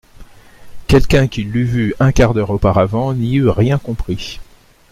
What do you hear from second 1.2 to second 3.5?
qui l'eût vue un quart d'heure auparavant n'y eût